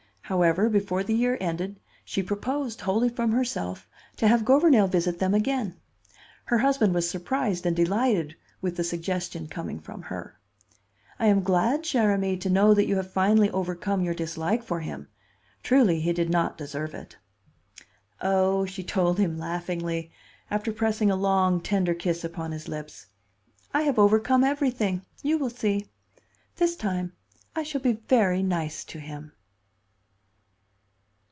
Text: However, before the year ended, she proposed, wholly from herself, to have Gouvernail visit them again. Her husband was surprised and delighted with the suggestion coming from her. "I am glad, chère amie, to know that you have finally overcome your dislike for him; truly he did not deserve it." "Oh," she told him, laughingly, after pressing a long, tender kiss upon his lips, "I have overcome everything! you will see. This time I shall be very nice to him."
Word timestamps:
However, 0.25 0.69
before 0.69 1.03
the 1.03 1.13
year 1.13 1.37
ended, 1.41 1.81
she 2.05 2.23
proposed, 2.23 2.79
wholly 2.79 3.09
from 3.09 3.33
herself, 3.33 3.85
to 4.15 4.29
have 4.29 4.45
Gouvernail 4.45 4.87
visit 4.87 5.19
them 5.19 5.33
again. 5.33 5.75
Her 6.45 6.59
husband 6.59 6.93
was 6.93 7.09
surprised 7.09 7.65
and 7.65 7.75
delighted 7.75 8.37
with 8.61 8.77
the 8.77 8.83
suggestion 8.85 9.49
coming 9.49 9.77
from 9.81 10.03
her. 10.03 10.39
"I 11.19 11.25
am 11.25 11.43
glad, 11.43 11.81
chère 11.83 12.13
amie, 12.15 12.37
to 12.37 12.49
know 12.49 12.73
that 12.73 12.85
you 12.85 12.95
have 12.95 13.11
finally 13.11 13.49
overcome 13.49 14.03
your 14.03 14.13
dislike 14.13 14.63
for 14.63 14.79
him; 14.79 15.09
truly 15.63 15.99
he 15.99 16.13
did 16.13 16.29
not 16.29 16.57
deserve 16.57 16.93
it." 16.93 17.17
"Oh," 18.21 18.65
she 18.65 18.85
told 18.85 19.19
him, 19.19 19.37
laughingly, 19.37 20.13
after 20.49 20.71
pressing 20.71 21.11
a 21.11 21.17
long, 21.17 21.59
tender 21.59 21.93
kiss 21.93 22.23
upon 22.23 22.53
his 22.53 22.69
lips, 22.69 23.07
"I 23.73 23.81
have 23.81 23.99
overcome 23.99 24.45
everything! 24.45 25.01
you 25.23 25.37
will 25.37 25.49
see. 25.49 25.89
This 26.55 26.77
time 26.77 27.11
I 27.53 27.63
shall 27.63 27.81
be 27.81 27.99
very 28.07 28.41
nice 28.41 28.85
to 28.85 28.97
him." 28.99 29.33